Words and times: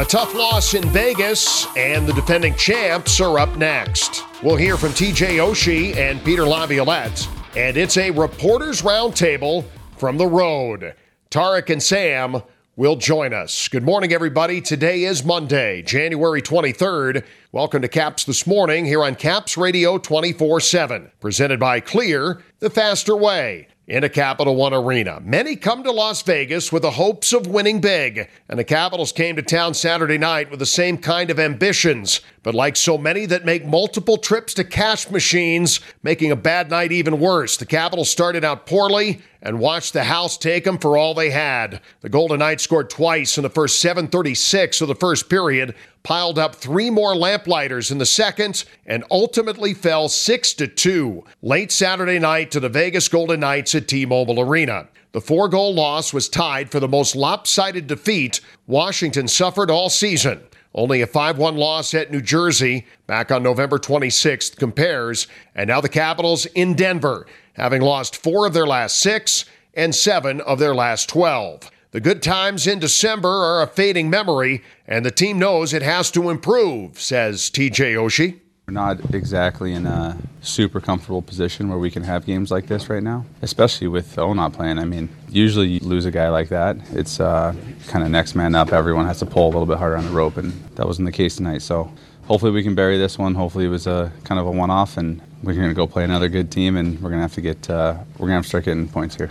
A 0.00 0.04
tough 0.06 0.34
loss 0.34 0.72
in 0.72 0.88
Vegas, 0.88 1.66
and 1.76 2.06
the 2.06 2.14
defending 2.14 2.54
champs 2.54 3.20
are 3.20 3.38
up 3.38 3.54
next. 3.58 4.24
We'll 4.42 4.56
hear 4.56 4.78
from 4.78 4.92
TJ 4.92 5.36
Oshie 5.46 5.94
and 5.94 6.24
Peter 6.24 6.46
Laviolette, 6.46 7.28
and 7.54 7.76
it's 7.76 7.98
a 7.98 8.10
reporters' 8.10 8.80
roundtable 8.80 9.62
from 9.98 10.16
the 10.16 10.26
road. 10.26 10.94
Tarik 11.28 11.68
and 11.68 11.82
Sam 11.82 12.40
will 12.76 12.96
join 12.96 13.34
us. 13.34 13.68
Good 13.68 13.82
morning, 13.82 14.14
everybody. 14.14 14.62
Today 14.62 15.04
is 15.04 15.22
Monday, 15.22 15.82
January 15.82 16.40
23rd. 16.40 17.22
Welcome 17.52 17.82
to 17.82 17.88
Caps 17.88 18.24
This 18.24 18.46
Morning 18.46 18.86
here 18.86 19.04
on 19.04 19.14
Caps 19.16 19.58
Radio 19.58 19.98
24 19.98 20.60
7, 20.60 21.10
presented 21.20 21.60
by 21.60 21.78
Clear, 21.78 22.42
the 22.60 22.70
faster 22.70 23.14
way 23.14 23.68
in 23.90 24.04
a 24.04 24.08
Capital 24.08 24.54
One 24.54 24.72
arena. 24.72 25.20
Many 25.20 25.56
come 25.56 25.82
to 25.82 25.90
Las 25.90 26.22
Vegas 26.22 26.70
with 26.70 26.82
the 26.82 26.92
hopes 26.92 27.32
of 27.32 27.48
winning 27.48 27.80
big, 27.80 28.28
and 28.48 28.56
the 28.56 28.62
Capitals 28.62 29.10
came 29.10 29.34
to 29.34 29.42
town 29.42 29.74
Saturday 29.74 30.16
night 30.16 30.48
with 30.48 30.60
the 30.60 30.66
same 30.66 30.96
kind 30.96 31.28
of 31.28 31.40
ambitions. 31.40 32.20
But 32.44 32.54
like 32.54 32.76
so 32.76 32.96
many 32.96 33.26
that 33.26 33.44
make 33.44 33.66
multiple 33.66 34.16
trips 34.16 34.54
to 34.54 34.64
cash 34.64 35.10
machines, 35.10 35.80
making 36.04 36.30
a 36.30 36.36
bad 36.36 36.70
night 36.70 36.92
even 36.92 37.18
worse, 37.18 37.56
the 37.56 37.66
Capitals 37.66 38.08
started 38.08 38.44
out 38.44 38.64
poorly 38.64 39.22
and 39.42 39.58
watched 39.58 39.92
the 39.92 40.04
house 40.04 40.38
take 40.38 40.62
them 40.62 40.78
for 40.78 40.96
all 40.96 41.12
they 41.12 41.30
had. 41.30 41.80
The 42.02 42.08
Golden 42.08 42.38
Knights 42.38 42.62
scored 42.62 42.90
twice 42.90 43.38
in 43.38 43.42
the 43.42 43.50
first 43.50 43.80
736 43.80 44.80
of 44.82 44.86
the 44.86 44.94
first 44.94 45.28
period, 45.28 45.74
piled 46.02 46.38
up 46.38 46.54
three 46.54 46.90
more 46.90 47.14
lamplighters 47.14 47.90
in 47.90 47.98
the 47.98 48.06
second, 48.06 48.64
and 48.86 49.04
ultimately 49.10 49.74
fell 49.74 50.08
6 50.08 50.54
to 50.54 50.66
2 50.66 51.24
late 51.42 51.70
Saturday 51.70 52.18
night 52.18 52.50
to 52.50 52.60
the 52.60 52.68
Vegas 52.68 53.08
Golden 53.08 53.40
Knights 53.40 53.74
at 53.74 53.88
T-Mobile 53.88 54.40
Arena. 54.40 54.88
The 55.12 55.20
four 55.20 55.48
goal 55.48 55.74
loss 55.74 56.12
was 56.12 56.28
tied 56.28 56.70
for 56.70 56.78
the 56.78 56.88
most 56.88 57.16
lopsided 57.16 57.86
defeat 57.86 58.40
Washington 58.66 59.26
suffered 59.26 59.70
all 59.70 59.90
season. 59.90 60.42
Only 60.72 61.02
a 61.02 61.06
5 61.06 61.36
1 61.36 61.56
loss 61.56 61.94
at 61.94 62.12
New 62.12 62.20
Jersey 62.20 62.86
back 63.08 63.32
on 63.32 63.42
November 63.42 63.78
26th 63.78 64.56
compares. 64.56 65.26
And 65.54 65.68
now 65.68 65.80
the 65.80 65.88
Capitals 65.88 66.46
in 66.46 66.74
Denver, 66.74 67.26
having 67.54 67.82
lost 67.82 68.16
four 68.16 68.46
of 68.46 68.54
their 68.54 68.68
last 68.68 69.00
six 69.00 69.46
and 69.74 69.94
seven 69.94 70.40
of 70.42 70.60
their 70.60 70.74
last 70.74 71.08
12. 71.08 71.70
The 71.92 72.00
good 72.00 72.22
times 72.22 72.68
in 72.68 72.78
December 72.78 73.28
are 73.28 73.62
a 73.62 73.66
fading 73.66 74.08
memory, 74.08 74.62
and 74.86 75.04
the 75.04 75.10
team 75.10 75.40
knows 75.40 75.74
it 75.74 75.82
has 75.82 76.08
to 76.12 76.30
improve, 76.30 77.00
says 77.00 77.50
TJ 77.50 77.94
Oshie. 77.94 78.38
We're 78.68 78.74
not 78.74 79.12
exactly 79.12 79.72
in 79.72 79.86
a 79.86 80.16
super 80.40 80.80
comfortable 80.80 81.20
position 81.20 81.68
where 81.68 81.80
we 81.80 81.90
can 81.90 82.04
have 82.04 82.24
games 82.24 82.52
like 82.52 82.68
this 82.68 82.88
right 82.88 83.02
now, 83.02 83.26
especially 83.42 83.88
with 83.88 84.16
O 84.20 84.32
not 84.34 84.52
playing. 84.52 84.78
I 84.78 84.84
mean, 84.84 85.08
usually 85.28 85.66
you 85.66 85.80
lose 85.80 86.06
a 86.06 86.12
guy 86.12 86.28
like 86.28 86.48
that, 86.50 86.76
it's 86.92 87.18
uh, 87.18 87.52
kind 87.88 88.04
of 88.04 88.12
next 88.12 88.36
man 88.36 88.54
up. 88.54 88.72
Everyone 88.72 89.06
has 89.06 89.18
to 89.18 89.26
pull 89.26 89.46
a 89.46 89.50
little 89.50 89.66
bit 89.66 89.78
harder 89.78 89.96
on 89.96 90.04
the 90.04 90.12
rope, 90.12 90.36
and 90.36 90.52
that 90.76 90.86
wasn't 90.86 91.06
the 91.06 91.12
case 91.12 91.34
tonight. 91.34 91.62
So 91.62 91.92
hopefully 92.28 92.52
we 92.52 92.62
can 92.62 92.76
bury 92.76 92.98
this 92.98 93.18
one. 93.18 93.34
Hopefully 93.34 93.64
it 93.64 93.68
was 93.68 93.88
a 93.88 94.12
kind 94.22 94.40
of 94.40 94.46
a 94.46 94.50
one-off, 94.52 94.96
and 94.96 95.20
we're 95.42 95.54
going 95.54 95.66
to 95.66 95.74
go 95.74 95.88
play 95.88 96.04
another 96.04 96.28
good 96.28 96.52
team, 96.52 96.76
and 96.76 97.00
we're 97.00 97.10
going 97.10 97.18
to 97.18 97.22
have 97.22 97.34
to 97.34 97.40
get 97.40 97.68
uh, 97.68 97.96
we're 98.12 98.28
going 98.28 98.30
to 98.30 98.34
have 98.34 98.44
to 98.44 98.48
start 98.48 98.66
getting 98.66 98.88
points 98.88 99.16
here. 99.16 99.30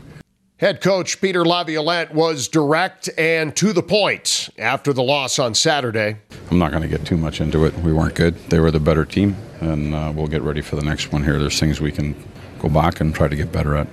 Head 0.60 0.82
coach 0.82 1.22
Peter 1.22 1.46
Laviolette 1.46 2.14
was 2.14 2.50
direct 2.50 3.10
and 3.18 3.56
to 3.56 3.72
the 3.72 3.82
point 3.82 4.50
after 4.58 4.92
the 4.92 5.02
loss 5.02 5.40
on 5.40 5.56
Saturday. 5.56 6.18
I'm 6.52 6.60
not 6.60 6.72
going 6.72 6.84
to 6.84 6.90
get 6.90 7.06
too 7.06 7.16
much 7.16 7.40
into 7.40 7.64
it. 7.64 7.74
We 7.78 7.94
weren't 7.94 8.14
good. 8.14 8.36
They 8.50 8.60
were 8.60 8.70
the 8.70 8.82
better 8.82 9.06
team, 9.06 9.38
and 9.62 9.96
uh, 9.96 10.12
we'll 10.14 10.28
get 10.28 10.42
ready 10.42 10.60
for 10.60 10.76
the 10.76 10.84
next 10.84 11.14
one 11.14 11.24
here. 11.24 11.40
There's 11.40 11.58
things 11.58 11.80
we 11.80 11.94
can 11.94 12.14
go 12.60 12.68
back 12.68 13.00
and 13.00 13.16
try 13.16 13.30
to 13.30 13.38
get 13.38 13.54
better 13.54 13.78
at. 13.78 13.88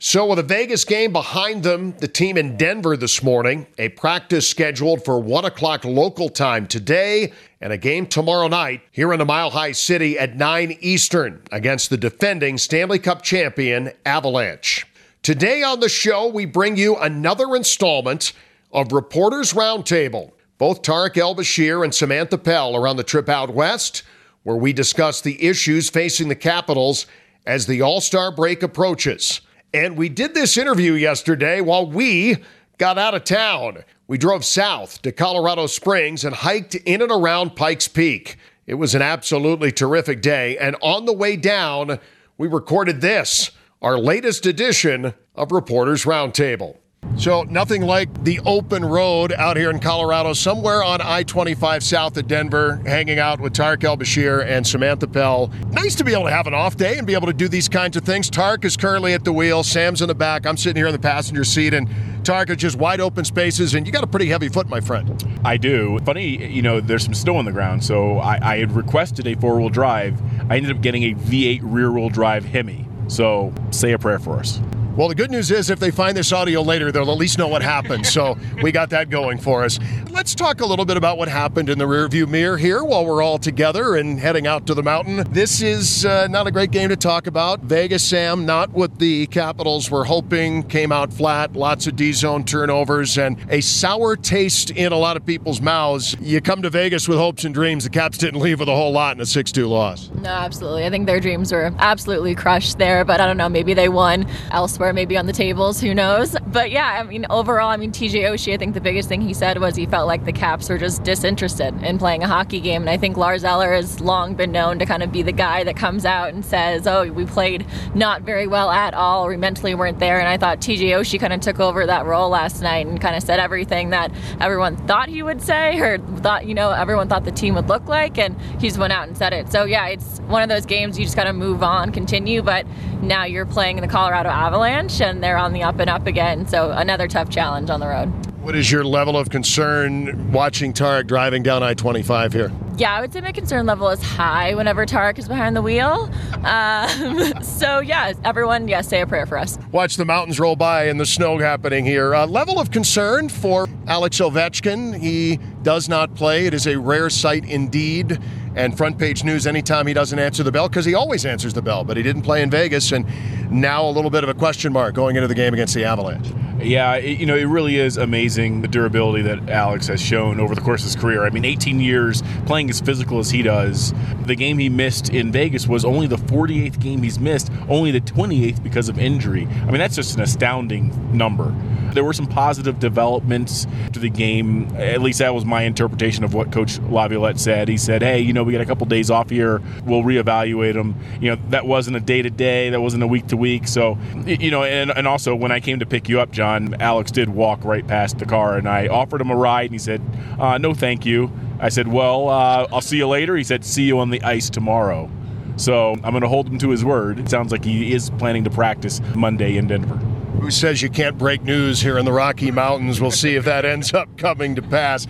So, 0.00 0.26
with 0.26 0.40
a 0.40 0.42
Vegas 0.42 0.84
game 0.84 1.12
behind 1.12 1.62
them, 1.62 1.94
the 1.98 2.08
team 2.08 2.36
in 2.36 2.56
Denver 2.56 2.96
this 2.96 3.22
morning, 3.22 3.68
a 3.78 3.90
practice 3.90 4.48
scheduled 4.48 5.04
for 5.04 5.20
1 5.20 5.44
o'clock 5.44 5.84
local 5.84 6.28
time 6.28 6.66
today, 6.66 7.32
and 7.60 7.72
a 7.72 7.78
game 7.78 8.06
tomorrow 8.06 8.48
night 8.48 8.80
here 8.90 9.12
in 9.12 9.20
the 9.20 9.24
Mile 9.24 9.50
High 9.50 9.72
City 9.72 10.18
at 10.18 10.34
9 10.34 10.76
Eastern 10.80 11.40
against 11.52 11.88
the 11.88 11.96
defending 11.96 12.58
Stanley 12.58 12.98
Cup 12.98 13.22
champion 13.22 13.92
Avalanche. 14.04 14.89
Today 15.22 15.62
on 15.62 15.80
the 15.80 15.88
show, 15.90 16.28
we 16.28 16.46
bring 16.46 16.78
you 16.78 16.96
another 16.96 17.54
installment 17.54 18.32
of 18.72 18.90
Reporters 18.90 19.52
Roundtable. 19.52 20.32
Both 20.56 20.80
Tarik 20.80 21.18
El 21.18 21.36
Bashir 21.36 21.84
and 21.84 21.94
Samantha 21.94 22.38
Pell 22.38 22.74
are 22.74 22.88
on 22.88 22.96
the 22.96 23.04
trip 23.04 23.28
out 23.28 23.50
west, 23.50 24.02
where 24.44 24.56
we 24.56 24.72
discuss 24.72 25.20
the 25.20 25.44
issues 25.46 25.90
facing 25.90 26.28
the 26.28 26.34
Capitals 26.34 27.04
as 27.44 27.66
the 27.66 27.82
All 27.82 28.00
Star 28.00 28.34
break 28.34 28.62
approaches. 28.62 29.42
And 29.74 29.98
we 29.98 30.08
did 30.08 30.32
this 30.32 30.56
interview 30.56 30.94
yesterday 30.94 31.60
while 31.60 31.86
we 31.86 32.38
got 32.78 32.96
out 32.96 33.14
of 33.14 33.24
town. 33.24 33.84
We 34.06 34.16
drove 34.16 34.42
south 34.42 35.02
to 35.02 35.12
Colorado 35.12 35.66
Springs 35.66 36.24
and 36.24 36.34
hiked 36.34 36.76
in 36.76 37.02
and 37.02 37.12
around 37.12 37.56
Pikes 37.56 37.88
Peak. 37.88 38.38
It 38.66 38.74
was 38.74 38.94
an 38.94 39.02
absolutely 39.02 39.70
terrific 39.70 40.22
day. 40.22 40.56
And 40.56 40.76
on 40.80 41.04
the 41.04 41.12
way 41.12 41.36
down, 41.36 41.98
we 42.38 42.48
recorded 42.48 43.02
this 43.02 43.50
our 43.82 43.98
latest 43.98 44.44
edition 44.44 45.14
of 45.34 45.52
Reporters 45.52 46.04
Roundtable. 46.04 46.76
So, 47.16 47.44
nothing 47.44 47.82
like 47.82 48.24
the 48.24 48.38
open 48.44 48.84
road 48.84 49.32
out 49.32 49.56
here 49.56 49.70
in 49.70 49.80
Colorado, 49.80 50.34
somewhere 50.34 50.84
on 50.84 51.00
I 51.00 51.22
25 51.22 51.82
south 51.82 52.16
of 52.18 52.28
Denver, 52.28 52.76
hanging 52.86 53.18
out 53.18 53.40
with 53.40 53.54
Tarik 53.54 53.82
El 53.82 53.96
Bashir 53.96 54.44
and 54.46 54.66
Samantha 54.66 55.08
Pell. 55.08 55.50
Nice 55.70 55.94
to 55.96 56.04
be 56.04 56.12
able 56.12 56.24
to 56.24 56.30
have 56.30 56.46
an 56.46 56.52
off 56.52 56.76
day 56.76 56.98
and 56.98 57.06
be 57.06 57.14
able 57.14 57.26
to 57.26 57.32
do 57.32 57.48
these 57.48 57.68
kinds 57.70 57.96
of 57.96 58.04
things. 58.04 58.28
Tarik 58.28 58.64
is 58.66 58.76
currently 58.76 59.14
at 59.14 59.24
the 59.24 59.32
wheel, 59.32 59.62
Sam's 59.62 60.02
in 60.02 60.08
the 60.08 60.14
back, 60.14 60.46
I'm 60.46 60.58
sitting 60.58 60.76
here 60.76 60.86
in 60.86 60.92
the 60.92 60.98
passenger 60.98 61.42
seat, 61.42 61.72
and 61.72 61.88
Tarik 62.22 62.50
is 62.50 62.58
just 62.58 62.76
wide 62.76 63.00
open 63.00 63.24
spaces, 63.24 63.74
and 63.74 63.86
you 63.86 63.92
got 63.94 64.04
a 64.04 64.08
pretty 64.08 64.26
heavy 64.26 64.50
foot, 64.50 64.68
my 64.68 64.80
friend. 64.80 65.24
I 65.42 65.56
do. 65.56 65.98
Funny, 66.04 66.46
you 66.46 66.60
know, 66.60 66.80
there's 66.80 67.04
some 67.04 67.14
snow 67.14 67.36
on 67.36 67.46
the 67.46 67.52
ground, 67.52 67.82
so 67.82 68.18
I, 68.18 68.38
I 68.42 68.58
had 68.58 68.72
requested 68.72 69.26
a 69.26 69.34
four 69.36 69.58
wheel 69.58 69.70
drive. 69.70 70.20
I 70.50 70.58
ended 70.58 70.70
up 70.70 70.82
getting 70.82 71.04
a 71.04 71.14
V8 71.14 71.60
rear 71.62 71.90
wheel 71.90 72.10
drive 72.10 72.44
Hemi. 72.44 72.89
So 73.10 73.52
say 73.72 73.92
a 73.92 73.98
prayer 73.98 74.20
for 74.20 74.38
us. 74.38 74.60
Well, 74.96 75.08
the 75.08 75.14
good 75.14 75.30
news 75.30 75.50
is 75.52 75.70
if 75.70 75.78
they 75.78 75.92
find 75.92 76.16
this 76.16 76.32
audio 76.32 76.62
later, 76.62 76.90
they'll 76.90 77.10
at 77.10 77.16
least 77.16 77.38
know 77.38 77.46
what 77.46 77.62
happened. 77.62 78.06
So 78.06 78.36
we 78.62 78.72
got 78.72 78.90
that 78.90 79.08
going 79.08 79.38
for 79.38 79.64
us. 79.64 79.78
Let's 80.10 80.34
talk 80.34 80.60
a 80.60 80.66
little 80.66 80.84
bit 80.84 80.96
about 80.96 81.16
what 81.16 81.28
happened 81.28 81.70
in 81.70 81.78
the 81.78 81.84
rearview 81.84 82.28
mirror 82.28 82.58
here 82.58 82.82
while 82.82 83.06
we're 83.06 83.22
all 83.22 83.38
together 83.38 83.94
and 83.94 84.18
heading 84.18 84.48
out 84.48 84.66
to 84.66 84.74
the 84.74 84.82
mountain. 84.82 85.24
This 85.32 85.62
is 85.62 86.04
uh, 86.04 86.26
not 86.26 86.48
a 86.48 86.50
great 86.50 86.72
game 86.72 86.88
to 86.88 86.96
talk 86.96 87.28
about. 87.28 87.60
Vegas, 87.60 88.02
Sam, 88.02 88.44
not 88.44 88.70
what 88.72 88.98
the 88.98 89.28
Capitals 89.28 89.90
were 89.90 90.04
hoping, 90.04 90.64
came 90.64 90.90
out 90.90 91.12
flat. 91.12 91.54
Lots 91.54 91.86
of 91.86 91.94
D 91.94 92.12
zone 92.12 92.44
turnovers 92.44 93.16
and 93.16 93.38
a 93.48 93.60
sour 93.60 94.16
taste 94.16 94.70
in 94.70 94.92
a 94.92 94.98
lot 94.98 95.16
of 95.16 95.24
people's 95.24 95.60
mouths. 95.60 96.16
You 96.20 96.40
come 96.40 96.62
to 96.62 96.70
Vegas 96.70 97.08
with 97.08 97.18
hopes 97.18 97.44
and 97.44 97.54
dreams. 97.54 97.84
The 97.84 97.90
Caps 97.90 98.18
didn't 98.18 98.40
leave 98.40 98.58
with 98.58 98.68
a 98.68 98.74
whole 98.74 98.92
lot 98.92 99.16
in 99.16 99.20
a 99.20 99.26
6 99.26 99.52
2 99.52 99.68
loss. 99.68 100.10
No, 100.16 100.30
absolutely. 100.30 100.84
I 100.84 100.90
think 100.90 101.06
their 101.06 101.20
dreams 101.20 101.52
were 101.52 101.72
absolutely 101.78 102.34
crushed 102.34 102.78
there, 102.78 103.04
but 103.04 103.20
I 103.20 103.26
don't 103.26 103.36
know. 103.36 103.48
Maybe 103.48 103.72
they 103.72 103.88
won 103.88 104.26
elsewhere, 104.50 104.79
maybe 104.92 105.16
on 105.16 105.26
the 105.26 105.32
tables. 105.32 105.80
Who 105.80 105.94
knows? 105.94 106.36
But 106.46 106.70
yeah, 106.70 106.98
I 107.00 107.02
mean, 107.04 107.26
overall, 107.30 107.68
I 107.68 107.76
mean, 107.76 107.92
TJ 107.92 108.22
Oshie, 108.22 108.54
I 108.54 108.56
think 108.56 108.74
the 108.74 108.80
biggest 108.80 109.08
thing 109.08 109.20
he 109.20 109.34
said 109.34 109.60
was 109.60 109.76
he 109.76 109.86
felt 109.86 110.08
like 110.08 110.24
the 110.24 110.32
Caps 110.32 110.68
were 110.68 110.78
just 110.78 111.02
disinterested 111.02 111.82
in 111.82 111.98
playing 111.98 112.22
a 112.22 112.26
hockey 112.26 112.60
game. 112.60 112.82
And 112.82 112.90
I 112.90 112.96
think 112.96 113.16
Lars 113.16 113.44
Eller 113.44 113.72
has 113.74 114.00
long 114.00 114.34
been 114.34 114.50
known 114.50 114.78
to 114.78 114.86
kind 114.86 115.02
of 115.02 115.12
be 115.12 115.22
the 115.22 115.32
guy 115.32 115.64
that 115.64 115.76
comes 115.76 116.04
out 116.04 116.32
and 116.32 116.44
says, 116.44 116.86
oh, 116.86 117.12
we 117.12 117.26
played 117.26 117.66
not 117.94 118.22
very 118.22 118.46
well 118.46 118.70
at 118.70 118.94
all, 118.94 119.28
we 119.28 119.36
mentally 119.36 119.74
weren't 119.74 119.98
there. 119.98 120.18
And 120.18 120.26
I 120.26 120.36
thought 120.36 120.60
TJ 120.60 120.88
Oshie 120.90 121.20
kind 121.20 121.32
of 121.32 121.40
took 121.40 121.60
over 121.60 121.84
that 121.86 122.06
role 122.06 122.30
last 122.30 122.62
night 122.62 122.86
and 122.86 123.00
kind 123.00 123.14
of 123.14 123.22
said 123.22 123.38
everything 123.38 123.90
that 123.90 124.10
everyone 124.40 124.76
thought 124.86 125.08
he 125.08 125.22
would 125.22 125.42
say 125.42 125.78
or 125.78 125.98
thought, 125.98 126.46
you 126.46 126.54
know, 126.54 126.70
everyone 126.70 127.08
thought 127.08 127.24
the 127.24 127.30
team 127.30 127.54
would 127.54 127.68
look 127.68 127.86
like. 127.86 128.18
And 128.18 128.40
he 128.58 128.68
just 128.68 128.78
went 128.78 128.92
out 128.92 129.08
and 129.08 129.16
said 129.16 129.32
it. 129.32 129.52
So 129.52 129.64
yeah, 129.64 129.86
it's 129.88 130.20
one 130.20 130.42
of 130.42 130.48
those 130.48 130.66
games 130.66 130.98
you 130.98 131.04
just 131.04 131.18
of 131.18 131.36
move 131.36 131.62
on, 131.62 131.92
continue. 131.92 132.40
But 132.40 132.66
now 133.02 133.24
you're 133.24 133.46
playing 133.46 133.76
in 133.76 133.82
the 133.82 133.88
Colorado 133.88 134.30
Avalanche 134.30 134.69
and 134.70 135.22
they're 135.22 135.36
on 135.36 135.52
the 135.52 135.62
up 135.62 135.80
and 135.80 135.90
up 135.90 136.06
again. 136.06 136.46
So 136.46 136.70
another 136.70 137.08
tough 137.08 137.28
challenge 137.28 137.70
on 137.70 137.80
the 137.80 137.88
road. 137.88 138.29
What 138.42 138.56
is 138.56 138.72
your 138.72 138.84
level 138.84 139.18
of 139.18 139.28
concern 139.28 140.32
watching 140.32 140.72
Tarik 140.72 141.06
driving 141.06 141.42
down 141.42 141.62
I 141.62 141.74
25 141.74 142.32
here? 142.32 142.50
Yeah, 142.78 142.94
I 142.94 143.02
would 143.02 143.12
say 143.12 143.20
my 143.20 143.32
concern 143.32 143.66
level 143.66 143.90
is 143.90 144.02
high 144.02 144.54
whenever 144.54 144.86
Tarik 144.86 145.18
is 145.18 145.28
behind 145.28 145.54
the 145.54 145.60
wheel. 145.60 146.10
Um, 146.42 147.34
so, 147.42 147.80
yeah, 147.80 148.14
everyone, 148.24 148.66
yes, 148.66 148.86
yeah, 148.86 148.88
say 148.88 149.00
a 149.02 149.06
prayer 149.06 149.26
for 149.26 149.36
us. 149.36 149.58
Watch 149.72 149.98
the 149.98 150.06
mountains 150.06 150.40
roll 150.40 150.56
by 150.56 150.84
and 150.84 150.98
the 150.98 151.04
snow 151.04 151.36
happening 151.36 151.84
here. 151.84 152.14
Uh, 152.14 152.26
level 152.26 152.58
of 152.58 152.70
concern 152.70 153.28
for 153.28 153.68
Alex 153.86 154.18
Ovechkin. 154.20 154.98
He 154.98 155.38
does 155.62 155.90
not 155.90 156.14
play. 156.14 156.46
It 156.46 156.54
is 156.54 156.66
a 156.66 156.78
rare 156.78 157.10
sight 157.10 157.44
indeed 157.44 158.18
and 158.56 158.74
front 158.74 158.98
page 158.98 159.22
news 159.22 159.46
anytime 159.46 159.86
he 159.86 159.92
doesn't 159.92 160.18
answer 160.18 160.42
the 160.42 160.50
bell 160.50 160.66
because 160.66 160.86
he 160.86 160.94
always 160.94 161.26
answers 161.26 161.52
the 161.52 161.62
bell, 161.62 161.84
but 161.84 161.98
he 161.98 162.02
didn't 162.02 162.22
play 162.22 162.40
in 162.40 162.50
Vegas, 162.50 162.90
and 162.92 163.06
now 163.50 163.84
a 163.84 163.90
little 163.90 164.10
bit 164.10 164.24
of 164.24 164.30
a 164.30 164.34
question 164.34 164.72
mark 164.72 164.94
going 164.94 165.16
into 165.16 165.28
the 165.28 165.34
game 165.34 165.52
against 165.52 165.74
the 165.74 165.84
Avalanche. 165.84 166.32
Yeah, 166.62 166.96
it, 166.96 167.18
you 167.18 167.26
know, 167.26 167.36
it 167.36 167.44
really 167.44 167.76
is 167.76 167.96
amazing 167.96 168.62
the 168.62 168.68
durability 168.68 169.22
that 169.22 169.48
Alex 169.48 169.86
has 169.86 170.00
shown 170.00 170.40
over 170.40 170.54
the 170.54 170.60
course 170.60 170.82
of 170.82 170.86
his 170.92 170.96
career. 170.96 171.24
I 171.24 171.30
mean, 171.30 171.44
18 171.44 171.80
years 171.80 172.22
playing 172.46 172.70
as 172.70 172.80
physical 172.80 173.18
as 173.18 173.30
he 173.30 173.42
does. 173.42 173.94
The 174.26 174.34
game 174.34 174.58
he 174.58 174.68
missed 174.68 175.08
in 175.10 175.32
Vegas 175.32 175.66
was 175.66 175.84
only 175.84 176.06
the 176.06 176.16
48th 176.16 176.80
game 176.80 177.02
he's 177.02 177.18
missed, 177.18 177.50
only 177.68 177.90
the 177.90 178.00
28th 178.00 178.62
because 178.62 178.88
of 178.88 178.98
injury. 178.98 179.46
I 179.46 179.66
mean, 179.66 179.78
that's 179.78 179.96
just 179.96 180.16
an 180.16 180.22
astounding 180.22 181.16
number. 181.16 181.54
There 181.92 182.04
were 182.04 182.12
some 182.12 182.26
positive 182.26 182.78
developments 182.78 183.66
to 183.92 183.98
the 183.98 184.10
game. 184.10 184.68
At 184.76 185.02
least 185.02 185.18
that 185.18 185.34
was 185.34 185.44
my 185.44 185.62
interpretation 185.62 186.22
of 186.24 186.34
what 186.34 186.52
Coach 186.52 186.78
Laviolette 186.78 187.40
said. 187.40 187.68
He 187.68 187.76
said, 187.76 188.02
"Hey, 188.02 188.20
you 188.20 188.32
know, 188.32 188.44
we 188.44 188.52
got 188.52 188.60
a 188.60 188.66
couple 188.66 188.86
days 188.86 189.10
off 189.10 189.30
here. 189.30 189.60
We'll 189.84 190.02
reevaluate 190.02 190.74
them." 190.74 190.94
You 191.20 191.30
know, 191.30 191.42
that 191.48 191.66
wasn't 191.66 191.96
a 191.96 192.00
day 192.00 192.22
to 192.22 192.30
day. 192.30 192.70
That 192.70 192.80
wasn't 192.80 193.02
a 193.02 193.08
week 193.08 193.26
to 193.28 193.36
week. 193.36 193.66
So, 193.66 193.98
you 194.24 194.52
know, 194.52 194.62
and, 194.62 194.90
and 194.90 195.08
also 195.08 195.34
when 195.34 195.50
I 195.50 195.58
came 195.58 195.80
to 195.80 195.86
pick 195.86 196.08
you 196.08 196.20
up, 196.20 196.30
John, 196.30 196.49
Alex 196.80 197.10
did 197.10 197.28
walk 197.28 197.64
right 197.64 197.86
past 197.86 198.18
the 198.18 198.26
car, 198.26 198.56
and 198.56 198.68
I 198.68 198.88
offered 198.88 199.20
him 199.20 199.30
a 199.30 199.36
ride, 199.36 199.66
and 199.66 199.72
he 199.72 199.78
said, 199.78 200.02
uh, 200.38 200.58
"No, 200.58 200.74
thank 200.74 201.06
you." 201.06 201.30
I 201.58 201.68
said, 201.68 201.88
"Well, 201.88 202.28
uh, 202.28 202.66
I'll 202.72 202.80
see 202.80 202.98
you 202.98 203.08
later." 203.08 203.36
He 203.36 203.44
said, 203.44 203.64
"See 203.64 203.84
you 203.84 203.98
on 203.98 204.10
the 204.10 204.22
ice 204.22 204.50
tomorrow." 204.50 205.10
So 205.56 205.92
I'm 205.92 206.12
going 206.12 206.22
to 206.22 206.28
hold 206.28 206.48
him 206.48 206.58
to 206.58 206.70
his 206.70 206.84
word. 206.84 207.18
It 207.18 207.28
sounds 207.28 207.52
like 207.52 207.64
he 207.64 207.92
is 207.92 208.10
planning 208.10 208.44
to 208.44 208.50
practice 208.50 209.00
Monday 209.14 209.56
in 209.56 209.66
Denver 209.66 210.00
who 210.40 210.50
says 210.50 210.80
you 210.80 210.88
can't 210.88 211.18
break 211.18 211.42
news 211.42 211.82
here 211.82 211.98
in 211.98 212.04
the 212.06 212.12
Rocky 212.12 212.50
Mountains. 212.50 213.00
We'll 213.00 213.10
see 213.10 213.36
if 213.36 213.44
that 213.44 213.66
ends 213.66 213.92
up 213.92 214.16
coming 214.16 214.54
to 214.54 214.62
pass. 214.62 215.06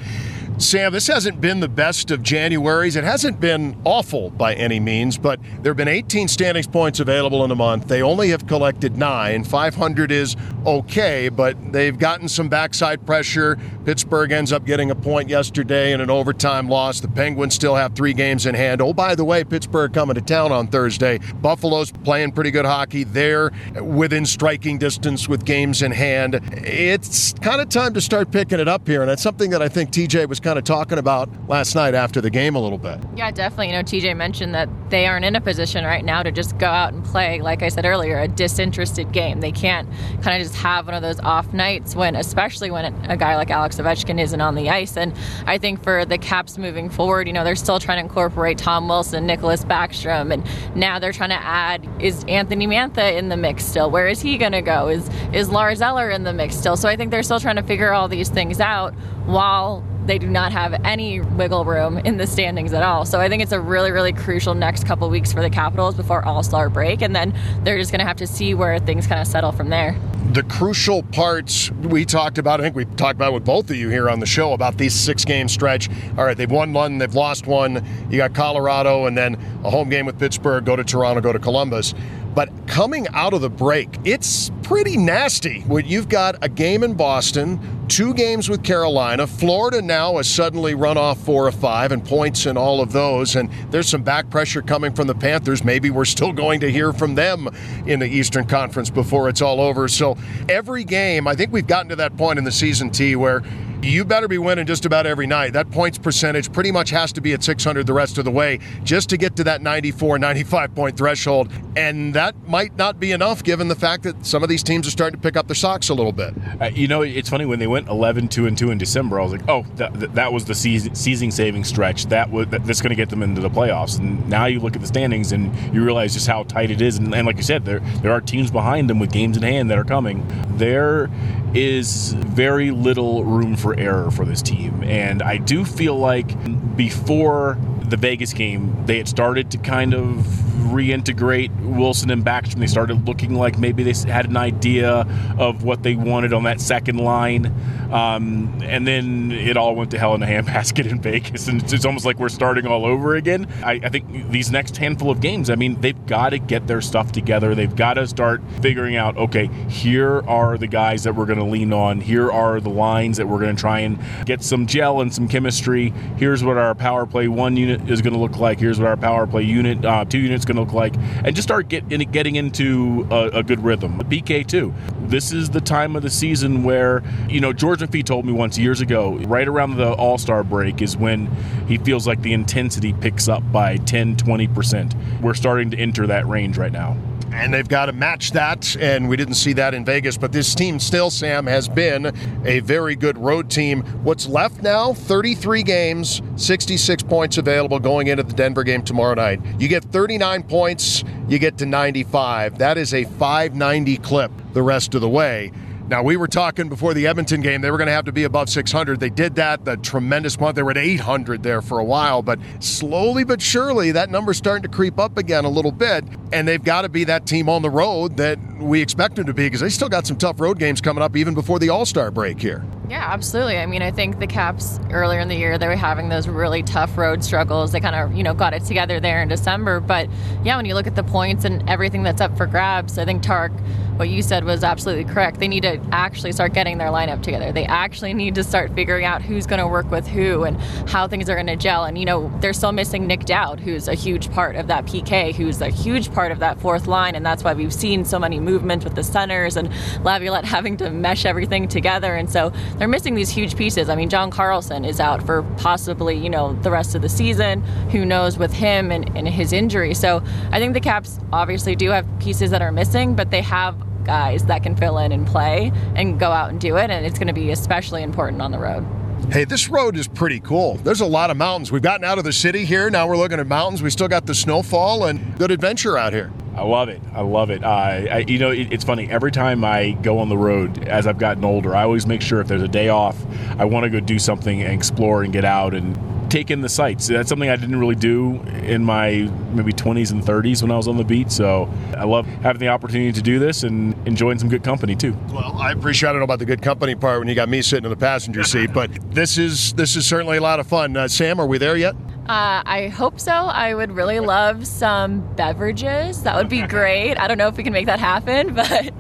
Sam, 0.61 0.93
this 0.93 1.07
hasn't 1.07 1.41
been 1.41 1.61
the 1.61 1.71
best 1.71 2.11
of 2.11 2.21
Januaries. 2.21 2.95
It 2.95 3.03
hasn't 3.03 3.41
been 3.41 3.81
awful 3.87 4.29
by 4.29 4.53
any 4.53 4.79
means, 4.79 5.17
but 5.17 5.41
there 5.63 5.71
have 5.71 5.79
been 5.79 5.89
18 5.89 6.29
standings 6.29 6.67
points 6.67 7.01
available 7.01 7.43
in 7.47 7.51
a 7.51 7.55
month. 7.55 7.89
They 7.89 8.03
only 8.03 8.29
have 8.29 8.47
collected 8.47 8.95
nine. 8.95 9.43
500 9.43 10.13
is 10.13 10.37
okay, 10.67 11.31
but 11.31 11.73
they've 11.73 11.99
gotten 11.99 12.29
some 12.29 12.51
backside 12.51 13.07
pressure. 13.07 13.57
Pittsburgh 13.87 14.33
ends 14.33 14.53
up 14.53 14.67
getting 14.67 14.91
a 14.91 14.95
point 14.95 15.31
yesterday 15.31 15.93
in 15.93 16.03
an 16.03 16.11
overtime 16.11 16.69
loss. 16.69 17.01
The 17.01 17.09
Penguins 17.09 17.55
still 17.55 17.75
have 17.75 17.95
three 17.95 18.13
games 18.13 18.45
in 18.45 18.55
hand. 18.55 18.83
Oh, 18.83 18.93
by 18.93 19.15
the 19.15 19.25
way, 19.25 19.45
Pittsburgh 19.45 19.95
coming 19.95 20.15
to 20.15 20.21
town 20.21 20.53
on 20.53 20.67
Thursday. 20.67 21.21
Buffalo's 21.41 21.91
playing 21.91 22.33
pretty 22.33 22.51
good 22.51 22.67
hockey. 22.67 23.05
They're 23.05 23.51
within 23.81 24.27
striking 24.27 24.77
distance 24.77 25.27
with 25.27 25.47
games 25.47 25.81
in 25.81 25.91
hand. 25.91 26.39
It's 26.53 27.33
kind 27.33 27.63
of 27.63 27.71
time 27.71 27.95
to 27.95 28.01
start 28.03 28.31
picking 28.31 28.61
it 28.61 28.69
up 28.69 28.87
here, 28.87 29.01
and 29.01 29.11
that's 29.11 29.23
something 29.23 29.49
that 29.51 29.63
I 29.63 29.71
think 29.71 29.91
TJ 29.91 30.29
was 30.29 30.39
kind 30.39 30.50
kind 30.51 30.59
of 30.59 30.65
talking 30.65 30.99
about 30.99 31.29
last 31.49 31.77
night 31.77 31.95
after 31.95 32.21
the 32.21 32.29
game 32.29 32.57
a 32.57 32.59
little 32.59 32.77
bit. 32.77 32.99
Yeah, 33.15 33.31
definitely. 33.31 33.69
You 33.69 33.75
know, 33.75 33.83
TJ 33.85 34.17
mentioned 34.17 34.53
that 34.53 34.69
they 34.91 35.07
aren't 35.07 35.25
in 35.25 35.37
a 35.37 35.41
position 35.41 35.85
right 35.85 36.05
now 36.05 36.25
to 36.25 36.33
just 36.33 36.59
go 36.59 36.67
out 36.67 36.93
and 36.93 37.05
play, 37.05 37.41
like 37.41 37.63
I 37.63 37.69
said 37.69 37.87
earlier, 37.87 38.19
a 38.19 38.27
disinterested 38.27 39.13
game. 39.13 39.43
They 39.43 39.53
can't 39.53 39.89
kind 40.23 40.43
of 40.43 40.49
just 40.49 40.57
have 40.61 40.87
one 40.87 40.97
of 40.97 41.03
those 41.03 41.21
off 41.21 41.53
nights 41.53 41.95
when, 41.95 42.17
especially 42.17 42.73
when 42.73 42.93
a 43.09 43.17
guy 43.17 43.37
like 43.37 43.49
Alex 43.49 43.77
Ovechkin 43.77 44.21
isn't 44.21 44.41
on 44.41 44.57
the 44.57 44.71
ice. 44.71 44.97
And 44.97 45.15
I 45.47 45.57
think 45.57 45.85
for 45.85 46.05
the 46.05 46.19
Caps 46.19 46.59
moving 46.59 46.91
forward, 46.91 47.29
you 47.29 47.33
know, 47.33 47.45
they're 47.45 47.55
still 47.55 47.79
trying 47.79 47.99
to 47.99 48.03
incorporate 48.03 48.59
Tom 48.59 48.89
Wilson, 48.89 49.29
Nicklas 49.29 49.65
Backstrom, 49.65 50.35
and 50.35 50.45
now 50.75 50.99
they're 50.99 51.13
trying 51.13 51.31
to 51.31 51.41
add 51.41 51.89
is 52.01 52.25
Anthony 52.27 52.67
Mantha 52.67 53.17
in 53.17 53.29
the 53.29 53.37
mix 53.37 53.65
still? 53.65 53.89
Where 53.89 54.09
is 54.09 54.21
he 54.21 54.37
going 54.37 54.51
to 54.51 54.63
go? 54.63 54.89
Is 54.89 55.09
is 55.33 55.49
Lars 55.49 55.81
Eller 55.81 56.11
in 56.11 56.25
the 56.25 56.33
mix 56.33 56.57
still? 56.57 56.77
So 56.77 56.89
I 56.89 56.97
think 56.97 57.13
they're 57.13 57.23
still 57.23 57.39
trying 57.39 57.55
to 57.55 57.63
figure 57.63 57.93
all 57.93 58.09
these 58.09 58.29
things 58.29 58.59
out 58.59 58.95
while 59.27 59.85
they 60.11 60.19
do 60.19 60.29
not 60.29 60.51
have 60.51 60.75
any 60.85 61.21
wiggle 61.21 61.65
room 61.65 61.97
in 61.99 62.17
the 62.17 62.27
standings 62.27 62.73
at 62.73 62.83
all. 62.83 63.05
So 63.05 63.21
I 63.21 63.29
think 63.29 63.45
it's 63.45 63.53
a 63.53 63.61
really, 63.61 63.93
really 63.93 64.13
crucial 64.13 64.55
next 64.55 64.85
couple 64.85 65.09
weeks 65.09 65.33
for 65.33 65.41
the 65.41 65.49
Capitals 65.49 65.95
before 65.95 66.25
All 66.25 66.43
Star 66.43 66.69
break, 66.69 67.01
and 67.01 67.15
then 67.15 67.33
they're 67.63 67.79
just 67.79 67.93
going 67.93 68.01
to 68.01 68.05
have 68.05 68.17
to 68.17 68.27
see 68.27 68.53
where 68.53 68.81
things 68.81 69.07
kind 69.07 69.21
of 69.21 69.29
settle 69.29 69.53
from 69.53 69.69
there. 69.69 69.97
The 70.33 70.43
crucial 70.43 71.05
parts 71.05 71.71
we 71.71 72.05
talked 72.05 72.39
about, 72.39 72.59
I 72.59 72.65
think 72.65 72.75
we 72.75 72.87
talked 72.87 73.15
about 73.15 73.33
with 73.33 73.45
both 73.45 73.71
of 73.71 73.77
you 73.77 73.89
here 73.89 74.11
on 74.11 74.19
the 74.19 74.27
show 74.27 74.53
about 74.53 74.79
these 74.79 74.95
six 74.95 75.25
game 75.25 75.47
stretch. 75.47 75.89
All 76.19 76.25
right, 76.25 76.37
they've 76.37 76.51
won 76.51 76.73
one, 76.73 76.99
they've 76.99 77.15
lost 77.15 77.47
one. 77.47 77.87
You 78.11 78.17
got 78.17 78.35
Colorado, 78.35 79.07
and 79.07 79.17
then 79.17 79.37
a 79.63 79.71
home 79.71 79.91
game 79.91 80.07
with 80.07 80.19
Pittsburgh, 80.19 80.65
go 80.65 80.75
to 80.75 80.83
Toronto, 80.83 81.21
go 81.21 81.33
to 81.33 81.39
Columbus. 81.39 81.95
But 82.35 82.49
coming 82.67 83.07
out 83.13 83.33
of 83.33 83.43
the 83.43 83.51
break, 83.51 83.89
it's 84.05 84.51
pretty 84.71 84.97
nasty 84.97 85.63
when 85.63 85.85
you've 85.85 86.09
got 86.09 86.37
a 86.45 86.49
game 86.49 86.85
in 86.85 86.95
Boston, 86.95 87.59
two 87.89 88.15
games 88.15 88.49
with 88.49 88.63
Carolina. 88.63 89.27
Florida 89.27 89.83
now 89.83 90.17
has 90.17 90.31
suddenly 90.31 90.75
run 90.75 90.97
off 90.97 91.19
four 91.25 91.45
or 91.45 91.51
five 91.51 91.91
and 91.91 92.05
points 92.05 92.47
in 92.47 92.57
all 92.57 92.81
of 92.81 92.93
those. 92.93 93.35
And 93.35 93.51
there's 93.73 93.89
some 93.89 94.05
back 94.05 94.31
pressure 94.31 94.63
coming 94.63 94.93
from 94.93 95.09
the 95.09 95.15
Panthers. 95.15 95.65
Maybe 95.65 95.91
we're 95.91 96.05
still 96.05 96.33
going 96.33 96.61
to 96.61 96.71
hear 96.71 96.93
from 96.93 97.17
them 97.17 97.49
in 97.85 97.99
the 97.99 98.07
Eastern 98.07 98.47
Conference 98.47 98.91
before 98.91 99.29
it's 99.29 99.43
all 99.43 99.61
over. 99.61 99.89
So 99.89 100.17
every 100.49 100.85
game, 100.85 101.27
I 101.27 101.35
think 101.35 101.51
we've 101.51 101.67
gotten 101.67 101.89
to 101.89 101.97
that 101.97 102.17
point 102.17 102.39
in 102.39 102.45
the 102.45 102.53
season, 102.53 102.91
T, 102.91 103.17
where 103.17 103.43
you 103.83 104.05
better 104.05 104.29
be 104.29 104.39
winning 104.39 104.67
just 104.67 104.85
about 104.85 105.07
every 105.07 105.27
night. 105.27 105.55
That 105.55 105.71
points 105.71 105.97
percentage 105.97 106.53
pretty 106.53 106.71
much 106.71 106.91
has 106.91 107.13
to 107.13 107.21
be 107.21 107.33
at 107.33 107.43
600 107.43 107.87
the 107.87 107.93
rest 107.93 108.19
of 108.19 108.25
the 108.25 108.31
way 108.31 108.61
just 108.85 109.09
to 109.11 109.17
get 109.17 109.37
to 109.37 109.45
that 109.45 109.63
94, 109.63 110.19
95 110.19 110.75
point 110.75 110.97
threshold. 110.97 111.51
And 111.77 112.15
that 112.15 112.35
might 112.47 112.77
not 112.77 113.01
be 113.01 113.13
enough 113.13 113.43
given 113.43 113.69
the 113.69 113.75
fact 113.75 114.03
that 114.03 114.27
some 114.27 114.43
of 114.43 114.49
these 114.49 114.60
teams 114.63 114.87
are 114.87 114.91
starting 114.91 115.19
to 115.19 115.23
pick 115.23 115.37
up 115.37 115.47
their 115.47 115.55
socks 115.55 115.89
a 115.89 115.95
little 115.95 116.13
bit. 116.13 116.35
Uh, 116.61 116.67
you 116.67 116.89
know, 116.89 117.03
it's 117.03 117.29
funny 117.29 117.45
when 117.45 117.59
they 117.59 117.67
went 117.67 117.89
11, 117.89 118.29
2 118.29 118.47
and 118.47 118.57
2 118.57 118.71
in 118.71 118.79
December, 118.79 119.21
I 119.21 119.23
was 119.23 119.33
like, 119.33 119.49
oh, 119.49 119.65
that, 119.77 120.15
that 120.15 120.33
was 120.33 120.45
the 120.45 120.55
season 120.55 121.31
saving 121.31 121.65
stretch. 121.65 122.07
That 122.07 122.31
was 122.31 122.49
that's 122.49 122.81
going 122.81 122.91
to 122.91 122.97
get 122.97 123.11
them 123.11 123.23
into 123.23 123.41
the 123.41 123.51
playoffs. 123.51 123.99
And 123.99 124.29
now 124.29 124.47
you 124.47 124.61
look 124.61 124.75
at 124.75 124.81
the 124.81 124.87
standings 124.87 125.33
and 125.33 125.55
you 125.75 125.85
realize 125.85 126.15
just 126.15 126.27
how 126.27 126.43
tight 126.45 126.71
it 126.71 126.81
is. 126.81 126.99
And, 126.99 127.15
and 127.15 127.27
like 127.27 127.37
you 127.37 127.43
said, 127.43 127.65
there 127.65 127.81
there 128.03 128.13
are 128.13 128.21
teams 128.21 128.51
behind 128.51 128.91
them 128.91 128.99
with 128.99 129.13
games 129.13 129.37
in 129.37 129.43
hand 129.43 129.71
that 129.71 129.79
are 129.79 129.85
coming. 129.85 130.27
There 130.57 131.11
is 131.55 132.13
very 132.13 132.71
little 132.71 133.25
room 133.25 133.57
for 133.57 133.79
error 133.79 134.11
for 134.11 134.25
this 134.25 134.43
team. 134.43 134.83
And 134.85 135.23
I 135.23 135.37
do 135.37 135.65
feel 135.65 135.97
like 135.97 136.77
before 136.77 137.59
the 137.83 137.97
Vegas 137.97 138.33
game, 138.33 138.87
they 138.87 138.99
had 138.99 139.09
started 139.09 139.51
to 139.51 139.59
kind 139.59 139.95
of 139.95 140.27
reintegrate 140.61 141.51
Wilson 141.61 142.11
and 142.11 142.25
Backstrom. 142.25 142.61
They 142.61 142.67
started 142.67 143.07
looking 143.07 143.35
like 143.35 143.59
maybe 143.59 143.83
they 143.83 143.95
had 144.11 144.27
an 144.27 144.37
idea 144.37 145.07
of 145.39 145.65
what 145.65 145.83
they 145.83 145.95
wanted 145.95 146.33
on 146.33 146.45
that 146.45 146.61
second 146.61 146.99
line. 146.99 147.47
Um, 147.91 148.61
and 148.63 148.87
then 148.87 149.33
it 149.33 149.57
all 149.57 149.75
went 149.75 149.91
to 149.91 149.99
hell 149.99 150.15
in 150.15 150.23
a 150.23 150.27
handbasket 150.27 150.89
in 150.89 151.01
Vegas. 151.03 151.49
And 151.49 151.63
it's, 151.63 151.73
it's 151.73 151.85
almost 151.85 152.05
like 152.05 152.19
we're 152.19 152.29
starting 152.29 152.67
all 152.67 152.87
over 152.87 153.17
again. 153.17 153.49
I, 153.65 153.81
I 153.83 153.89
think 153.89 154.31
these 154.31 154.51
next 154.51 154.77
handful 154.77 155.11
of 155.11 155.21
games, 155.21 155.51
I 155.51 155.57
mean, 155.57 155.81
they've 155.81 156.07
got 156.07 156.31
to 156.31 156.39
get 156.39 156.67
their 156.67 156.81
stuff 156.81 157.11
together. 157.13 157.55
They've 157.55 157.75
got 157.75 157.95
to 157.95 158.07
start 158.07 158.43
figuring 158.61 158.97
out, 158.97 159.17
okay, 159.17 159.49
here 159.69 160.23
are 160.29 160.57
the 160.57 160.69
guys 160.69 161.05
that 161.05 161.15
we're 161.15 161.27
going 161.27 161.39
to 161.39 161.45
lean 161.45 161.73
on. 161.73 162.01
Here 162.01 162.31
are 162.31 162.61
the 162.61 162.71
lines 162.71 163.17
that 163.17 163.27
we're 163.27 163.41
going 163.41 163.57
to 163.57 163.61
try 163.61 163.81
and 163.81 163.99
get 164.25 164.43
some 164.43 164.67
gel 164.67 165.01
and 165.01 165.13
some 165.13 165.27
chemistry. 165.27 165.91
Here's 166.17 166.45
what 166.45 166.57
our 166.57 166.75
power 166.75 167.07
play 167.07 167.29
one 167.29 167.57
unit 167.57 167.91
is 167.91 168.03
going 168.03 168.13
to 168.13 168.19
look 168.19 168.37
like. 168.37 168.61
Here's 168.61 168.79
what 168.79 168.89
our 168.89 168.97
power 168.97 169.27
play 169.27 169.43
unit, 169.43 169.85
uh, 169.85 170.05
two 170.05 170.19
units 170.19 170.45
going 170.53 170.67
to 170.67 170.73
look 170.73 170.73
like. 170.73 170.95
And 171.25 171.35
just 171.35 171.47
start 171.47 171.69
get, 171.69 171.91
in, 171.91 172.11
getting 172.11 172.37
into 172.37 173.07
a, 173.11 173.39
a 173.39 173.43
good 173.43 173.63
rhythm. 173.63 173.99
BK, 174.01 174.47
too. 174.47 174.75
This 175.03 175.33
is 175.33 175.51
the 175.51 175.61
time 175.61 175.97
of 175.97 176.03
the 176.03 176.11
season 176.11 176.63
where, 176.63 177.03
you 177.29 177.41
know, 177.41 177.53
George 177.53 177.81
McPhee 177.81 178.05
told 178.05 178.25
me 178.25 178.33
once 178.33 178.59
years 178.59 178.81
ago, 178.81 179.17
right 179.19 179.47
around 179.47 179.77
the 179.77 179.93
All 179.93 180.19
Star 180.19 180.43
break 180.43 180.83
is 180.83 180.97
when 180.97 181.27
he 181.67 181.79
feels 181.79 182.07
like 182.07 182.23
the 182.23 182.33
intensity 182.33 182.93
picks 182.93 183.29
up 183.29 183.43
by 183.53 183.77
10, 183.77 184.17
20%. 184.17 185.21
We're 185.21 185.35
starting 185.35 185.71
to 185.71 185.79
enter 185.79 186.07
that 186.07 186.27
range 186.27 186.59
right 186.59 186.73
now 186.73 186.97
and 187.33 187.53
they've 187.53 187.69
got 187.69 187.87
to 187.87 187.93
match 187.93 188.33
that. 188.33 188.77
And 188.77 189.09
we 189.09 189.17
didn't 189.17 189.35
see 189.35 189.53
that 189.55 189.75
in 189.75 189.85
Vegas, 189.85 190.17
but 190.17 190.33
this 190.33 190.55
team 190.55 190.79
still, 190.79 191.11
Sam, 191.11 191.47
has 191.47 191.69
been 191.69 192.13
a 192.45 192.61
very 192.61 192.97
good 192.97 193.19
road 193.19 193.51
team. 193.51 193.83
What's 194.03 194.27
left 194.27 194.63
now? 194.63 194.93
33 194.93 195.63
games, 195.63 196.23
66 196.37 197.03
points 197.05 197.39
available 197.39 197.79
going 197.79 198.09
into 198.09 198.23
the 198.23 198.33
Denver 198.33 198.65
game 198.65 198.83
tomorrow 198.83 199.15
night. 199.15 199.41
You 199.59 199.69
get 199.69 199.85
39 199.85 200.43
points, 200.45 201.05
you 201.29 201.39
get 201.39 201.59
to 201.59 201.67
95. 201.67 202.59
That 202.59 202.79
is 202.79 202.95
a 202.95 203.05
590 203.05 203.97
clip 203.99 204.33
the 204.53 204.63
rest 204.63 204.95
of 204.95 205.01
the 205.01 205.09
way. 205.09 205.53
Now, 205.91 206.05
we 206.05 206.17
were 206.17 206.29
talking 206.29 206.69
before 206.69 206.95
the 206.95 207.09
Edmonton 207.09 207.41
game, 207.41 207.63
they 207.63 207.71
were 207.73 207.77
going 207.77 207.89
to 207.89 207.93
have 207.93 208.05
to 208.05 208.13
be 208.13 208.23
above 208.23 208.49
600. 208.49 209.01
They 209.01 209.11
did 209.11 209.35
that, 209.35 209.65
the 209.65 209.77
tremendous 209.77 210.39
month. 210.39 210.55
They 210.55 210.63
were 210.63 210.71
at 210.71 210.79
800 210.79 211.43
there 211.43 211.61
for 211.61 211.81
a 211.81 211.85
while, 211.85 212.23
but 212.23 212.39
slowly 212.61 213.25
but 213.25 213.43
surely, 213.43 213.91
that 213.91 214.09
number's 214.09 214.39
starting 214.39 214.63
to 214.63 214.69
creep 214.69 215.01
up 215.01 215.19
again 215.19 215.45
a 215.45 215.49
little 215.49 215.73
bit. 215.73 216.05
And 216.33 216.47
they've 216.47 216.63
got 216.63 216.83
to 216.83 216.89
be 216.89 217.03
that 217.05 217.27
team 217.27 217.49
on 217.49 217.63
the 217.63 217.71
road 217.71 218.19
that 218.19 218.39
we 218.61 218.81
expect 218.81 219.17
them 219.17 219.27
to 219.27 219.35
be 219.35 219.47
because 219.47 219.63
they 219.63 219.69
still 219.69 219.89
got 219.89 220.07
some 220.07 220.17
tough 220.17 220.39
road 220.39 220.61
games 220.61 220.81
coming 220.81 221.03
up 221.03 221.17
even 221.17 221.35
before 221.35 221.59
the 221.59 221.71
All 221.71 221.85
Star 221.85 222.13
break 222.13 222.41
here. 222.41 222.65
Yeah, 222.91 223.07
absolutely. 223.09 223.57
I 223.57 223.67
mean, 223.67 223.83
I 223.83 223.93
think 223.93 224.19
the 224.19 224.27
Caps 224.27 224.81
earlier 224.91 225.21
in 225.21 225.29
the 225.29 225.37
year 225.37 225.59
they 225.59 225.69
were 225.69 225.77
having 225.77 226.09
those 226.09 226.27
really 226.27 226.65
tough 226.65 226.99
road 226.99 227.23
struggles. 227.23 227.71
They 227.71 227.79
kind 227.79 227.95
of, 227.95 228.17
you 228.17 228.25
know, 228.25 228.35
got 228.35 228.53
it 228.53 228.65
together 228.65 228.99
there 228.99 229.23
in 229.23 229.29
December. 229.29 229.79
But 229.79 230.09
yeah, 230.43 230.57
when 230.57 230.65
you 230.65 230.75
look 230.75 230.89
at 230.89 230.97
the 230.97 231.05
points 231.05 231.45
and 231.45 231.63
everything 231.71 232.03
that's 232.03 232.21
up 232.21 232.37
for 232.37 232.47
grabs, 232.47 232.99
I 232.99 233.05
think 233.05 233.23
Tark, 233.23 233.53
what 234.01 234.09
you 234.09 234.23
said 234.23 234.45
was 234.45 234.65
absolutely 234.65 235.05
correct. 235.05 235.39
They 235.39 235.47
need 235.47 235.61
to 235.65 235.79
actually 235.93 236.33
start 236.33 236.55
getting 236.55 236.79
their 236.79 236.89
lineup 236.89 237.23
together. 237.23 237.53
They 237.53 237.67
actually 237.67 238.15
need 238.15 238.35
to 238.37 238.43
start 238.43 238.75
figuring 238.75 239.05
out 239.05 239.21
who's 239.21 239.47
going 239.47 239.61
to 239.61 239.69
work 239.69 239.91
with 239.91 240.07
who 240.07 240.45
and 240.45 240.59
how 240.89 241.07
things 241.07 241.29
are 241.29 241.35
going 241.35 241.49
to 241.49 241.57
gel. 241.57 241.85
And 241.85 241.99
you 241.99 242.07
know, 242.07 242.33
they're 242.41 242.55
still 242.55 242.73
missing 242.73 243.07
Nic 243.07 243.27
Dowd, 243.27 243.61
who's 243.61 243.89
a 243.89 243.95
huge 243.95 244.33
part 244.33 244.57
of 244.57 244.69
that 244.69 244.87
PK, 244.87 245.35
who's 245.35 245.61
a 245.61 245.69
huge 245.69 246.11
part 246.15 246.33
of 246.33 246.39
that 246.39 246.59
fourth 246.59 246.87
line, 246.87 247.15
and 247.15 247.27
that's 247.27 247.45
why 247.45 247.53
we've 247.53 247.75
seen 247.75 248.07
so 248.07 248.19
many 248.19 248.41
movements 248.41 248.87
with 248.87 248.95
the 248.95 249.05
centers 249.05 249.59
and 249.59 249.71
Laviolette 250.03 250.45
having 250.47 250.79
to 250.79 250.89
mesh 250.91 251.27
everything 251.27 251.69
together. 251.69 252.17
And 252.17 252.31
so 252.31 252.53
they're 252.81 252.89
missing 252.89 253.15
these 253.15 253.29
huge 253.29 253.57
pieces. 253.57 253.91
I 253.91 253.95
mean, 253.95 254.09
John 254.09 254.31
Carlson 254.31 254.87
is 254.87 255.01
out 255.01 255.23
for 255.27 255.43
possibly, 255.59 256.17
you 256.17 256.31
know, 256.31 256.55
the 256.63 256.71
rest 256.71 256.95
of 256.95 257.03
the 257.03 257.11
season. 257.11 257.61
Who 257.91 258.07
knows 258.07 258.39
with 258.39 258.55
him 258.55 258.91
and, 258.91 259.15
and 259.15 259.29
his 259.29 259.53
injury. 259.53 259.93
So 259.93 260.23
I 260.51 260.59
think 260.59 260.73
the 260.73 260.81
Caps 260.81 261.19
obviously 261.31 261.77
do 261.77 261.91
have 261.91 262.07
pieces 262.21 262.51
that 262.53 262.63
are 262.63 262.73
missing, 262.73 263.15
but 263.15 263.31
they 263.31 263.43
have 263.43 263.77
guys 264.05 264.47
that 264.47 264.63
can 264.63 264.75
fill 264.77 264.97
in 264.97 265.13
and 265.13 265.27
play 265.27 265.71
and 265.95 266.19
go 266.19 266.31
out 266.31 266.49
and 266.49 266.59
do 266.59 266.79
it. 266.79 266.89
And 266.89 267.05
it's 267.05 267.19
going 267.19 267.27
to 267.27 267.35
be 267.35 267.51
especially 267.51 268.03
important 268.03 268.41
on 268.41 268.51
the 268.51 268.59
road. 268.59 268.87
Hey, 269.31 269.45
this 269.45 269.69
road 269.69 269.95
is 269.95 270.09
pretty 270.09 270.41
cool. 270.41 270.77
There's 270.77 271.03
a 271.03 271.07
lot 271.07 271.29
of 271.29 271.37
mountains. 271.37 271.71
We've 271.71 271.83
gotten 271.83 272.07
out 272.07 272.17
of 272.17 272.25
the 272.25 272.33
city 272.33 272.65
here. 272.65 272.89
Now 272.89 273.07
we're 273.07 273.19
looking 273.19 273.39
at 273.39 273.47
mountains. 273.47 273.83
We 273.83 273.91
still 273.91 274.09
got 274.09 274.25
the 274.25 274.35
snowfall 274.35 275.05
and 275.05 275.37
good 275.39 275.51
adventure 275.51 275.99
out 275.99 276.15
here. 276.15 276.33
I 276.55 276.63
love 276.63 276.89
it. 276.89 277.01
I 277.15 277.23
love 277.23 277.51
it. 277.51 277.65
I, 277.65 278.19
you 278.27 278.39
know, 278.39 278.51
it, 278.51 278.73
it's 278.73 278.85
funny. 278.85 279.09
Every 279.09 279.31
time 279.31 279.65
I 279.65 279.93
go 279.93 280.19
on 280.19 280.29
the 280.29 280.37
road, 280.37 280.85
as 280.89 281.07
I've 281.07 281.19
gotten 281.19 281.45
older, 281.45 281.75
I 281.77 281.85
always 281.85 282.07
make 282.07 282.23
sure 282.23 282.41
if 282.41 282.49
there's 282.49 282.63
a 282.63 282.69
day 282.69 282.89
off, 282.89 283.17
I 283.59 283.65
want 283.65 283.85
to 283.85 283.91
go 283.91 284.01
do 284.01 284.19
something 284.19 284.61
and 284.61 284.73
explore 284.73 285.23
and 285.23 285.33
get 285.33 285.45
out 285.45 285.75
and 285.75 285.99
take 286.31 286.51
in 286.51 286.61
the 286.61 286.69
sights. 286.69 287.09
That's 287.09 287.29
something 287.29 287.51
I 287.51 287.57
didn't 287.57 287.79
really 287.79 287.95
do 287.95 288.41
in 288.63 288.85
my 288.85 289.31
maybe 289.53 289.73
20s 289.73 290.13
and 290.13 290.23
30s 290.23 290.63
when 290.63 290.71
I 290.71 290.77
was 290.77 290.89
on 290.89 290.97
the 290.97 291.05
beat. 291.05 291.31
So 291.33 291.69
I 291.97 292.05
love 292.05 292.27
having 292.27 292.61
the 292.61 292.69
opportunity 292.69 293.13
to 293.13 293.23
do 293.23 293.39
this 293.39 293.63
and 293.63 293.95
enjoying 294.07 294.39
some 294.39 294.49
good 294.49 294.63
company 294.63 294.95
too. 294.95 295.17
Well, 295.33 295.57
I 295.59 295.73
appreciate. 295.73 296.11
I 296.11 296.13
don't 296.13 296.21
know 296.21 296.25
about 296.25 296.39
the 296.39 296.47
good 296.47 296.63
company 296.63 296.95
part 296.95 297.19
when 297.19 297.29
you 297.29 297.35
got 297.35 297.49
me 297.49 297.63
sitting 297.63 297.85
in 297.85 297.91
the 297.91 297.97
passenger 297.97 298.45
seat, 298.45 298.73
but 298.73 298.91
this 299.13 299.39
is 299.39 299.73
this 299.75 299.97
is 299.97 300.07
certainly 300.07 300.37
a 300.37 300.41
lot 300.41 300.61
of 300.61 300.67
fun. 300.67 300.97
Uh, 300.97 301.09
Sam, 301.09 301.41
are 301.41 301.47
we 301.47 301.59
there 301.59 301.77
yet? 301.77 301.95
Uh, 302.31 302.63
I 302.65 302.87
hope 302.87 303.19
so. 303.19 303.33
I 303.33 303.75
would 303.75 303.91
really 303.91 304.21
love 304.21 304.65
some 304.65 305.19
beverages. 305.35 306.23
That 306.23 306.37
would 306.37 306.49
be 306.49 306.63
great. 306.69 307.17
I 307.17 307.27
don't 307.27 307.39
know 307.39 307.49
if 307.49 307.57
we 307.57 307.65
can 307.65 307.73
make 307.73 307.87
that 307.87 307.99
happen, 307.99 308.55
but 308.55 308.95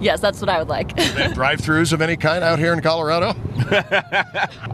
yes, 0.00 0.20
that's 0.20 0.40
what 0.40 0.48
I 0.48 0.58
would 0.58 0.68
like. 0.68 0.88
Drive-throughs 1.32 1.92
of 1.92 2.02
any 2.02 2.16
kind 2.16 2.42
out 2.42 2.58
here 2.58 2.72
in 2.72 2.80
Colorado? 2.80 3.36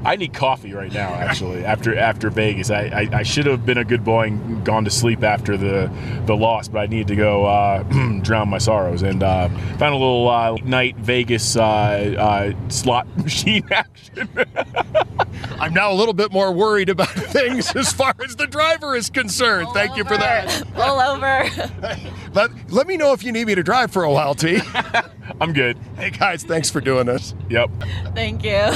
I 0.06 0.16
need 0.16 0.32
coffee 0.32 0.72
right 0.72 0.90
now. 0.90 1.12
Actually, 1.12 1.66
after 1.66 1.94
after 1.94 2.30
Vegas, 2.30 2.70
I, 2.70 2.84
I, 2.84 3.18
I, 3.18 3.22
should 3.24 3.44
have 3.44 3.66
been 3.66 3.76
a 3.76 3.84
good 3.84 4.04
boy 4.04 4.28
and 4.28 4.64
gone 4.64 4.84
to 4.84 4.90
sleep 4.90 5.22
after 5.22 5.58
the 5.58 5.90
the 6.24 6.34
loss, 6.34 6.68
but 6.68 6.78
I 6.78 6.86
needed 6.86 7.08
to 7.08 7.16
go 7.16 7.44
uh, 7.44 7.82
drown 8.22 8.48
my 8.48 8.56
sorrows 8.56 9.02
and 9.02 9.22
uh, 9.22 9.48
found 9.76 9.94
a 9.94 9.98
little 9.98 10.30
uh, 10.30 10.56
night 10.64 10.96
Vegas 10.96 11.56
uh, 11.56 11.60
uh, 11.62 12.70
slot 12.70 13.06
machine 13.18 13.68
action. 13.70 14.28
I'm 15.62 15.72
now 15.72 15.92
a 15.92 15.94
little 15.94 16.12
bit 16.12 16.32
more 16.32 16.50
worried 16.50 16.88
about 16.88 17.08
things 17.10 17.76
as 17.76 17.92
far 17.92 18.12
as 18.24 18.34
the 18.34 18.48
driver 18.48 18.96
is 18.96 19.08
concerned. 19.08 19.68
All 19.68 19.72
Thank 19.72 19.92
over. 19.92 19.98
you 19.98 20.04
for 20.04 20.16
that. 20.16 20.64
All 20.76 20.98
over. 20.98 21.48
let, 22.34 22.50
let 22.72 22.88
me 22.88 22.96
know 22.96 23.12
if 23.12 23.22
you 23.22 23.30
need 23.30 23.46
me 23.46 23.54
to 23.54 23.62
drive 23.62 23.92
for 23.92 24.02
a 24.02 24.10
while, 24.10 24.34
T. 24.34 24.58
I'm 25.40 25.52
good. 25.52 25.78
Hey, 25.96 26.10
guys, 26.10 26.42
thanks 26.42 26.68
for 26.68 26.80
doing 26.80 27.06
this. 27.06 27.36
Yep. 27.48 27.70
Thank 28.12 28.42
you. 28.42 28.72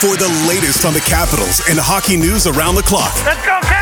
For 0.00 0.16
the 0.16 0.46
latest 0.48 0.84
on 0.84 0.94
the 0.94 1.00
Capitals 1.06 1.60
and 1.70 1.78
hockey 1.78 2.16
news 2.16 2.48
around 2.48 2.74
the 2.74 2.82
clock. 2.82 3.14
Let's 3.24 3.46
go, 3.46 3.60
Caps! 3.60 3.81